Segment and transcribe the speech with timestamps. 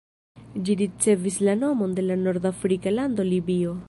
[0.69, 3.77] Ĝi ricevis la nomon de la nordafrika lando Libio.